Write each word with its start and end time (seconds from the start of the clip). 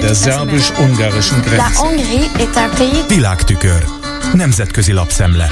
Der 0.00 0.14
szerbus-ungarischen 0.14 1.40
Grenze. 1.40 1.80
Világtükör. 3.08 3.84
Nemzetközi 4.32 4.92
lapszemle. 4.92 5.50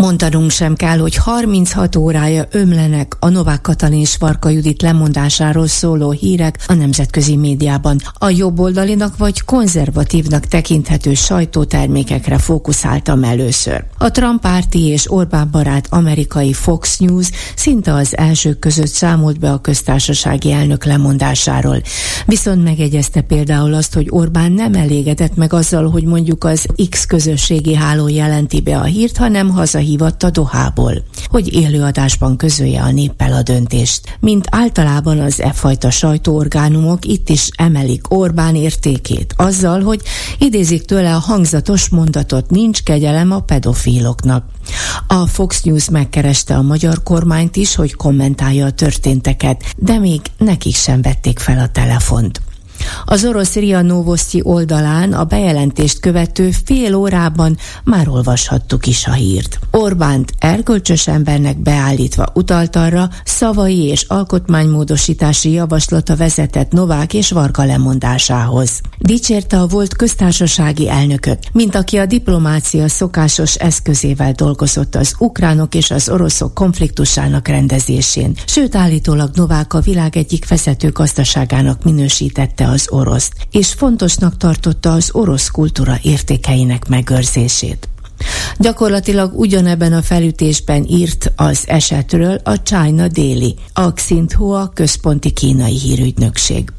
Mondanunk 0.00 0.50
sem 0.50 0.74
kell, 0.74 0.98
hogy 0.98 1.16
36 1.16 1.96
órája 1.96 2.46
ömlenek 2.50 3.16
a 3.18 3.28
Novák 3.28 3.60
Katalin 3.60 4.00
és 4.00 4.16
Varka 4.16 4.48
Judit 4.48 4.82
lemondásáról 4.82 5.66
szóló 5.66 6.10
hírek 6.10 6.58
a 6.66 6.74
nemzetközi 6.74 7.36
médiában. 7.36 8.00
A 8.12 8.28
jobboldalinak 8.28 9.16
vagy 9.16 9.42
konzervatívnak 9.42 10.46
tekinthető 10.46 11.14
sajtótermékekre 11.14 12.38
fókuszáltam 12.38 13.24
először. 13.24 13.84
A 13.98 14.10
Trump 14.10 14.40
párti 14.40 14.86
és 14.86 15.12
Orbán 15.12 15.48
barát 15.50 15.86
amerikai 15.90 16.52
Fox 16.52 16.98
News 16.98 17.30
szinte 17.54 17.94
az 17.94 18.16
elsők 18.16 18.58
között 18.58 18.86
számolt 18.86 19.38
be 19.38 19.52
a 19.52 19.60
köztársasági 19.60 20.52
elnök 20.52 20.84
lemondásáról. 20.84 21.82
Viszont 22.26 22.64
megegyezte 22.64 23.20
például 23.20 23.74
azt, 23.74 23.94
hogy 23.94 24.06
Orbán 24.10 24.52
nem 24.52 24.74
elégedett 24.74 25.36
meg 25.36 25.52
azzal, 25.52 25.90
hogy 25.90 26.04
mondjuk 26.04 26.44
az 26.44 26.66
X 26.90 27.06
közösségi 27.06 27.74
háló 27.74 28.08
jelenti 28.08 28.60
be 28.60 28.78
a 28.78 28.84
hírt, 28.84 29.16
hanem 29.16 29.48
haza 29.48 29.88
hívatta 29.90 30.30
Dohából, 30.30 31.04
hogy 31.26 31.54
élőadásban 31.54 32.36
közölje 32.36 32.82
a 32.82 32.90
néppel 32.90 33.32
a 33.32 33.42
döntést. 33.42 34.16
Mint 34.20 34.46
általában 34.50 35.18
az 35.18 35.40
e 35.40 35.52
fajta 35.52 35.90
sajtóorgánumok 35.90 37.04
itt 37.04 37.28
is 37.28 37.48
emelik 37.56 38.10
Orbán 38.10 38.54
értékét, 38.54 39.34
azzal, 39.36 39.82
hogy 39.82 40.00
idézik 40.38 40.84
tőle 40.84 41.14
a 41.14 41.18
hangzatos 41.18 41.88
mondatot, 41.88 42.50
nincs 42.50 42.82
kegyelem 42.82 43.32
a 43.32 43.40
pedofiloknak. 43.40 44.44
A 45.06 45.26
Fox 45.26 45.62
News 45.62 45.90
megkereste 45.90 46.54
a 46.56 46.62
magyar 46.62 47.02
kormányt 47.02 47.56
is, 47.56 47.74
hogy 47.74 47.94
kommentálja 47.94 48.66
a 48.66 48.70
történteket, 48.70 49.74
de 49.76 49.98
még 49.98 50.20
nekik 50.38 50.74
sem 50.74 51.02
vették 51.02 51.38
fel 51.38 51.58
a 51.58 51.68
telefont. 51.68 52.40
Az 53.04 53.24
orosz 53.24 53.54
Ria 53.54 53.82
Novosti 53.82 54.40
oldalán 54.42 55.12
a 55.12 55.24
bejelentést 55.24 56.00
követő 56.00 56.50
fél 56.64 56.94
órában 56.94 57.56
már 57.84 58.08
olvashattuk 58.08 58.86
is 58.86 59.06
a 59.06 59.12
hírt. 59.12 59.58
Orbánt 59.70 60.32
erkölcsös 60.38 61.06
embernek 61.06 61.58
beállítva 61.58 62.26
utalt 62.34 62.76
arra, 62.76 63.08
szavai 63.24 63.84
és 63.84 64.02
alkotmánymódosítási 64.08 65.50
javaslata 65.50 66.16
vezetett 66.16 66.72
Novák 66.72 67.14
és 67.14 67.30
Varga 67.30 67.64
lemondásához. 67.64 68.80
Dicsérte 68.98 69.60
a 69.60 69.66
volt 69.66 69.96
köztársasági 69.96 70.88
elnököt, 70.88 71.48
mint 71.52 71.74
aki 71.74 71.96
a 71.96 72.06
diplomácia 72.06 72.88
szokásos 72.88 73.54
eszközével 73.54 74.32
dolgozott 74.32 74.94
az 74.94 75.14
ukránok 75.18 75.74
és 75.74 75.90
az 75.90 76.08
oroszok 76.08 76.54
konfliktusának 76.54 77.48
rendezésén, 77.48 78.34
sőt 78.46 78.74
állítólag 78.74 79.30
Novák 79.34 79.74
a 79.74 79.80
világ 79.80 80.16
egyik 80.16 80.48
vezető 80.48 80.90
gazdaságának 80.90 81.84
minősítette 81.84 82.68
az 82.70 82.86
oroszt, 82.90 83.32
és 83.50 83.72
fontosnak 83.72 84.36
tartotta 84.36 84.92
az 84.92 85.10
orosz 85.12 85.48
kultúra 85.48 85.98
értékeinek 86.02 86.88
megőrzését. 86.88 87.88
Gyakorlatilag 88.58 89.38
ugyanebben 89.38 89.92
a 89.92 90.02
felütésben 90.02 90.84
írt 90.88 91.32
az 91.36 91.64
esetről 91.66 92.40
a 92.44 92.54
China 92.54 93.08
Daily, 93.08 93.54
a 93.72 93.92
Xinhua 93.92 94.70
központi 94.74 95.30
kínai 95.30 95.78
hírügynökség. 95.78 96.72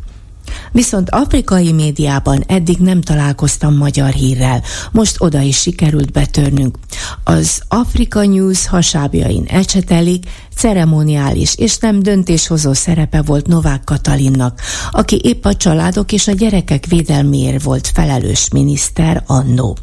Viszont 0.72 1.10
afrikai 1.10 1.72
médiában 1.72 2.44
eddig 2.48 2.78
nem 2.78 3.02
találkoztam 3.02 3.76
magyar 3.76 4.12
hírrel, 4.12 4.64
most 4.92 5.16
oda 5.20 5.40
is 5.40 5.58
sikerült 5.58 6.12
betörnünk. 6.12 6.78
Az 7.24 7.62
Afrika 7.68 8.26
News 8.26 8.68
hasábjain 8.68 9.46
ecsetelik, 9.48 10.26
ceremoniális 10.56 11.56
és 11.58 11.78
nem 11.78 12.04
döntéshozó 12.04 12.74
szerepe 12.74 13.22
volt 13.22 13.48
Novák 13.48 13.84
Katalinnak, 13.84 14.62
aki 14.92 15.20
épp 15.24 15.46
a 15.46 15.56
családok 15.56 16.12
és 16.12 16.28
a 16.28 16.32
gyerekek 16.32 16.86
védelméért 16.86 17.64
volt 17.64 17.88
felelős 17.94 18.48
miniszter 18.50 19.24
annó. 19.28 19.78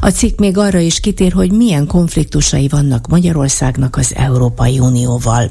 A 0.00 0.08
cikk 0.08 0.38
még 0.38 0.58
arra 0.58 0.78
is 0.78 1.00
kitér, 1.00 1.32
hogy 1.32 1.52
milyen 1.52 1.86
konfliktusai 1.86 2.68
vannak 2.68 3.06
Magyarországnak 3.06 3.96
az 3.96 4.12
Európai 4.14 4.78
Unióval. 4.78 5.50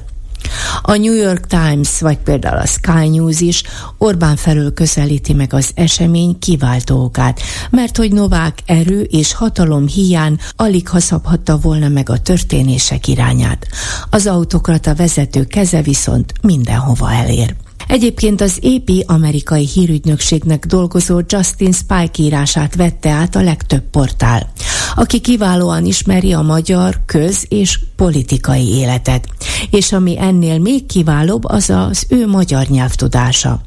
A 0.82 0.96
New 0.96 1.14
York 1.14 1.48
Times, 1.48 2.00
vagy 2.00 2.18
például 2.18 2.58
a 2.58 2.66
Sky 2.66 3.08
News 3.10 3.40
is 3.40 3.64
Orbán 3.98 4.36
felől 4.36 4.74
közelíti 4.74 5.34
meg 5.34 5.54
az 5.54 5.72
esemény 5.76 6.40
kiváltó 6.40 7.04
okát, 7.04 7.42
mert 7.70 7.98
hogy 7.98 8.12
Novák 8.12 8.58
erő 8.66 9.02
és 9.02 9.34
hatalom 9.34 9.88
hiány 9.88 10.38
alig 10.56 10.88
haszabhatta 10.88 11.58
volna 11.58 11.88
meg 11.88 12.10
a 12.10 12.18
történések 12.20 13.08
irányát. 13.08 13.68
Az 14.10 14.28
autokrata 14.28 14.96
vezető 14.96 15.44
keze 15.44 15.82
viszont 15.82 16.34
mindenhova 16.42 17.12
elér. 17.12 17.56
Egyébként 17.88 18.42
az 18.42 18.60
AP 18.62 18.90
amerikai 19.06 19.68
hírügynökségnek 19.68 20.66
dolgozó 20.66 21.22
Justin 21.28 21.72
Spike 21.72 22.24
írását 22.24 22.76
vette 22.76 23.10
át 23.10 23.36
a 23.36 23.42
legtöbb 23.42 23.84
portál, 23.92 24.52
aki 24.96 25.20
kiválóan 25.20 25.86
ismeri 25.86 26.34
a 26.34 26.42
magyar 26.42 27.02
köz- 27.06 27.46
és 27.50 27.80
politikai 27.96 28.68
életet. 28.68 29.28
És 29.70 29.92
ami 29.92 30.20
ennél 30.20 30.60
még 30.60 30.86
kiválóbb, 30.86 31.46
az 31.46 31.70
az 31.70 32.06
ő 32.10 32.28
magyar 32.28 32.68
nyelvtudása. 32.68 33.62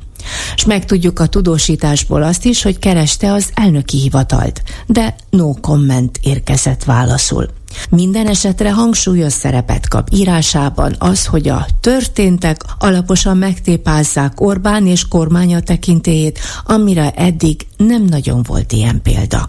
És 0.56 0.65
megtudjuk 0.65 1.19
a 1.19 1.27
tudósításból 1.27 2.22
azt 2.22 2.44
is, 2.44 2.62
hogy 2.62 2.78
kereste 2.78 3.33
az 3.33 3.49
elnöki 3.55 3.99
hivatalt, 3.99 4.62
de 4.87 5.15
no 5.31 5.53
comment 5.61 6.19
érkezett 6.22 6.84
válaszul. 6.84 7.49
Minden 7.91 8.27
esetre 8.27 8.72
hangsúlyos 8.72 9.33
szerepet 9.33 9.88
kap 9.88 10.09
írásában 10.12 10.94
az, 10.99 11.27
hogy 11.27 11.49
a 11.49 11.67
történtek 11.81 12.65
alaposan 12.78 13.37
megtépázzák 13.37 14.41
Orbán 14.41 14.87
és 14.87 15.09
kormánya 15.09 15.61
tekintélyét, 15.61 16.38
amire 16.65 17.11
eddig 17.11 17.67
nem 17.77 18.05
nagyon 18.05 18.43
volt 18.43 18.72
ilyen 18.72 19.03
példa. 19.03 19.49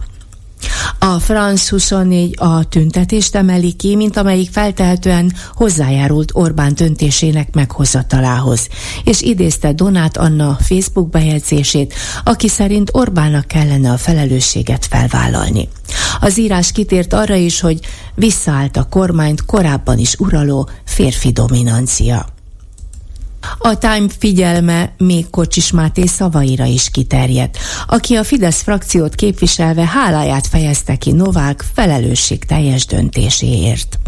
A 1.02 1.20
France 1.20 1.70
24 1.70 2.34
a 2.38 2.64
tüntetést 2.64 3.36
emeli 3.36 3.74
ki, 3.74 3.96
mint 3.96 4.18
amelyik 4.18 4.52
feltehetően 4.52 5.34
hozzájárult 5.54 6.32
Orbán 6.34 6.76
döntésének 6.76 7.54
meghozatalához, 7.54 8.68
és 9.04 9.22
idézte 9.22 9.74
Donát 9.74 10.18
Anna 10.18 10.58
Facebook 10.60 11.10
bejegyzését, 11.10 11.94
aki 12.24 12.48
szerint 12.48 12.90
Orbánnak 12.94 13.48
kellene 13.48 13.92
a 13.92 13.98
felelősséget 13.98 14.86
felvállalni. 14.86 15.70
Az 16.20 16.38
írás 16.38 16.72
kitért 16.72 17.14
arra 17.14 17.36
is, 17.36 17.60
hogy 17.60 17.80
visszaállt 18.16 18.78
a 18.78 18.88
kormányt 18.90 19.46
korábban 19.46 19.98
is 19.98 20.16
uraló 20.16 20.70
férfi 20.86 21.32
dominancia. 21.32 22.26
A 23.58 23.78
Time 23.78 24.06
figyelme 24.20 24.94
még 24.98 25.30
Kocsis 25.30 25.72
Máté 25.72 26.06
szavaira 26.06 26.66
is 26.66 26.90
kiterjedt, 26.90 27.58
aki 27.88 28.16
a 28.16 28.24
Fidesz 28.24 28.62
frakciót 28.62 29.16
képviselve 29.16 29.86
háláját 29.86 30.48
fejezte 30.48 30.96
ki 30.96 31.12
Novák 31.12 31.66
felelősség 31.74 32.46
teljes 32.46 32.86
döntéséért. 32.86 34.00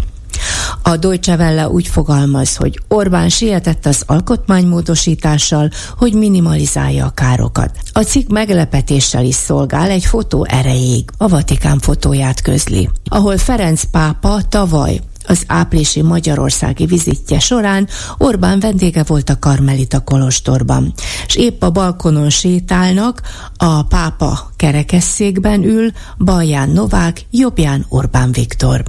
A 0.84 0.98
Deutsche 0.98 1.36
Welle 1.36 1.70
úgy 1.70 1.88
fogalmaz, 1.88 2.56
hogy 2.56 2.80
Orbán 2.88 3.30
sietett 3.30 3.86
az 3.86 4.04
alkotmánymódosítással, 4.06 5.70
hogy 5.98 6.14
minimalizálja 6.14 7.06
a 7.06 7.10
károkat. 7.10 7.72
A 7.92 8.00
cikk 8.00 8.30
meglepetéssel 8.30 9.26
is 9.26 9.36
szolgál 9.36 9.90
egy 9.90 10.06
fotó 10.06 10.46
erejéig. 10.50 11.10
A 11.18 11.28
Vatikán 11.28 11.80
fotóját 11.80 12.42
közli, 12.42 12.90
ahol 13.10 13.38
Ferenc 13.38 13.84
pápa 13.84 14.42
tavaly 14.50 15.00
az 15.32 15.44
áprilisi 15.48 16.02
magyarországi 16.02 16.86
vizitje 16.86 17.40
során 17.40 17.88
Orbán 18.18 18.60
vendége 18.60 19.04
volt 19.04 19.30
a 19.30 19.40
Karmelita 19.40 20.00
Kolostorban, 20.00 20.94
és 21.28 21.36
épp 21.36 21.64
a 21.64 21.70
balkonon 21.70 22.30
sétálnak, 22.30 23.22
a 23.58 23.84
pápa 23.84 24.52
kerekesszékben 24.56 25.64
ül, 25.64 25.92
balján 26.18 26.70
Novák, 26.70 27.26
jobbján 27.30 27.86
Orbán 27.90 28.32
Viktor. 28.32 28.84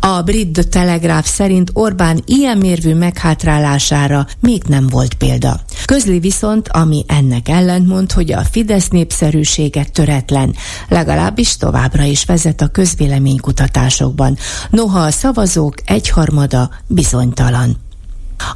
A 0.00 0.22
brit 0.22 0.52
The 0.52 0.62
Telegraph 0.62 1.26
szerint 1.26 1.70
Orbán 1.72 2.22
ilyen 2.26 2.58
mérvű 2.58 2.94
meghátrálására 2.94 4.26
még 4.40 4.62
nem 4.62 4.88
volt 4.88 5.14
példa. 5.14 5.60
Közli 5.92 6.18
viszont, 6.18 6.68
ami 6.68 7.04
ennek 7.06 7.48
ellentmond, 7.48 8.12
hogy 8.12 8.32
a 8.32 8.44
Fidesz 8.50 8.88
népszerűsége 8.88 9.84
töretlen, 9.84 10.54
legalábbis 10.88 11.56
továbbra 11.56 12.02
is 12.02 12.24
vezet 12.24 12.60
a 12.60 12.68
közvéleménykutatásokban, 12.68 14.36
noha 14.70 15.00
a 15.00 15.10
szavazók 15.10 15.74
egyharmada 15.84 16.70
bizonytalan. 16.86 17.76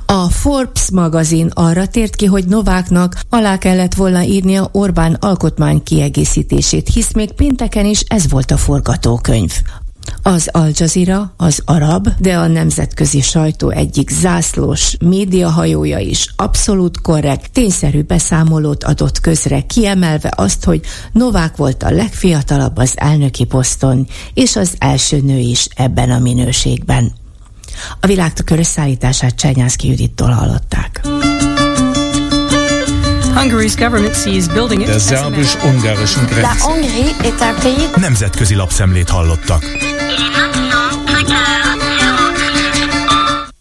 A 0.07 0.29
Forbes 0.29 0.91
magazin 0.91 1.51
arra 1.55 1.87
tért 1.87 2.17
ki, 2.17 2.27
hogy 2.27 2.45
Nováknak 2.45 3.21
alá 3.29 3.59
kellett 3.59 3.95
volna 3.95 4.23
írnia 4.23 4.69
Orbán 4.73 5.15
alkotmány 5.15 5.83
kiegészítését, 5.83 6.89
hisz 6.89 7.13
még 7.13 7.33
pénteken 7.33 7.87
is 7.87 8.01
ez 8.01 8.31
volt 8.31 8.51
a 8.51 8.57
forgatókönyv. 8.57 9.53
Az 10.23 10.49
Al 10.53 10.71
Jazeera, 10.75 11.33
az 11.37 11.63
arab, 11.65 12.09
de 12.19 12.37
a 12.37 12.47
nemzetközi 12.47 13.21
sajtó 13.21 13.71
egyik 13.71 14.11
zászlós 14.11 14.97
médiahajója 15.01 15.99
is 15.99 16.33
abszolút 16.37 17.01
korrekt, 17.01 17.53
tényszerű 17.53 18.03
beszámolót 18.03 18.85
adott 18.85 19.21
közre, 19.21 19.61
kiemelve 19.61 20.33
azt, 20.37 20.65
hogy 20.65 20.81
Novák 21.13 21.57
volt 21.57 21.83
a 21.83 21.91
legfiatalabb 21.91 22.77
az 22.77 22.93
elnöki 22.95 23.45
poszton, 23.45 24.07
és 24.35 24.57
az 24.57 24.75
első 24.79 25.21
nő 25.21 25.39
is 25.39 25.69
ebben 25.75 26.11
a 26.11 26.19
minőségben. 26.19 27.13
A 28.01 28.07
világtükör 28.07 28.59
összeállítását 28.59 29.35
Csernyászki 29.35 29.89
Judittól 29.89 30.31
hallották. 30.31 31.01
Hungary's 33.37 33.77
government 33.77 34.15
sees 34.15 34.49
building 34.49 34.81
it. 34.81 34.89
Der 34.89 35.27
ungarischen 35.63 36.27
Grenze. 36.27 36.43
La 36.43 36.57
Hongrie 36.67 37.15
est 37.23 37.41
un 37.41 37.55
pays. 37.63 37.91
Nemzetközi 37.97 38.55
lapszemlét 38.55 39.09
hallottak. 39.09 39.63